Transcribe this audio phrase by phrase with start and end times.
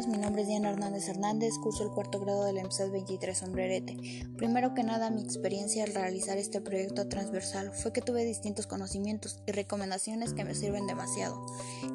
[0.00, 3.96] buenas, mi nombre es Diana Hernández Hernández, curso el cuarto grado del EMSAD 23 Sombrerete.
[4.36, 9.42] Primero que nada, mi experiencia al realizar este proyecto transversal fue que tuve distintos conocimientos
[9.46, 11.44] y recomendaciones que me sirven demasiado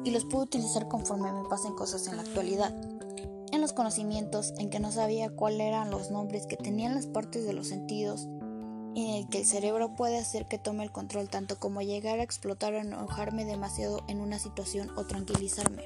[0.04, 2.74] y los puedo utilizar conforme me pasen cosas en la actualidad.
[3.52, 7.44] En los conocimientos en que no sabía cuáles eran los nombres que tenían las partes
[7.44, 8.28] de los sentidos
[8.96, 12.22] en el que el cerebro puede hacer que tome el control tanto como llegar a
[12.22, 15.84] explotar o enojarme demasiado en una situación o tranquilizarme.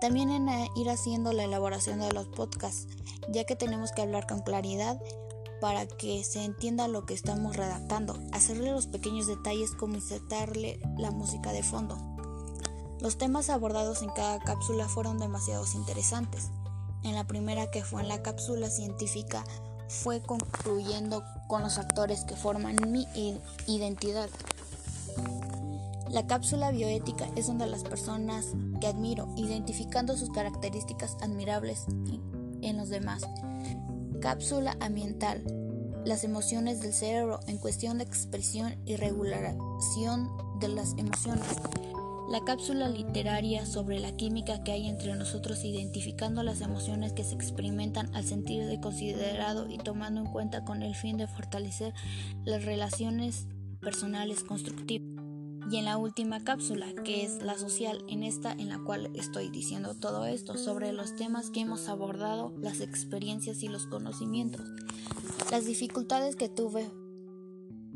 [0.00, 2.86] También en eh, ir haciendo la elaboración de los podcasts,
[3.28, 5.00] ya que tenemos que hablar con claridad
[5.60, 11.10] para que se entienda lo que estamos redactando, hacerle los pequeños detalles como insertarle la
[11.10, 11.96] música de fondo.
[13.00, 16.50] Los temas abordados en cada cápsula fueron demasiado interesantes.
[17.04, 19.44] En la primera que fue en la cápsula científica
[19.88, 23.06] fue concluyendo con los actores que forman mi
[23.66, 24.28] identidad.
[26.10, 31.84] La cápsula bioética es una de las personas que admiro, identificando sus características admirables
[32.62, 33.22] en los demás.
[34.22, 35.44] Cápsula ambiental.
[36.06, 41.44] Las emociones del cerebro en cuestión de expresión y regulación de las emociones.
[42.30, 47.34] La cápsula literaria sobre la química que hay entre nosotros identificando las emociones que se
[47.34, 51.92] experimentan al sentirse considerado y tomando en cuenta con el fin de fortalecer
[52.44, 53.46] las relaciones
[53.80, 55.17] personales constructivas.
[55.70, 59.50] Y en la última cápsula, que es la social, en esta en la cual estoy
[59.50, 64.66] diciendo todo esto sobre los temas que hemos abordado, las experiencias y los conocimientos,
[65.50, 66.90] las dificultades que tuve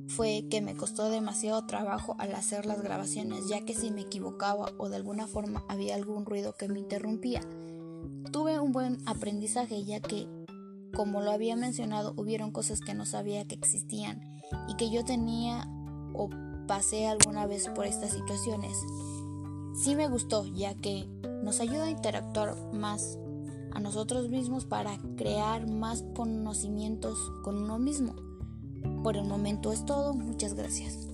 [0.06, 4.72] fue que me costó demasiado trabajo al hacer las grabaciones, ya que si me equivocaba
[4.76, 7.40] o de alguna forma había algún ruido que me interrumpía.
[8.32, 10.28] Tuve un buen aprendizaje, ya que,
[10.94, 14.20] como lo había mencionado, hubieron cosas que no sabía que existían
[14.68, 15.66] y que yo tenía
[16.72, 18.78] pasé alguna vez por estas situaciones.
[19.74, 21.06] Sí me gustó, ya que
[21.42, 23.18] nos ayuda a interactuar más
[23.72, 28.14] a nosotros mismos para crear más conocimientos con uno mismo.
[29.02, 31.08] Por el momento es todo, muchas gracias.